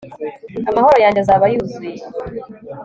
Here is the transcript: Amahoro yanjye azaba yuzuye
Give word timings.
Amahoro 0.69 0.97
yanjye 1.03 1.19
azaba 1.21 1.45
yuzuye 1.53 2.03